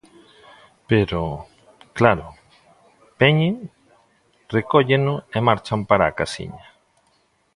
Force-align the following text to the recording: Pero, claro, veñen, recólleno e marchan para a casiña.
Pero, 0.89 1.21
claro, 1.97 2.27
veñen, 3.21 3.55
recólleno 4.55 5.13
e 5.37 5.39
marchan 5.49 5.81
para 5.89 6.03
a 6.07 6.15
casiña. 6.19 6.65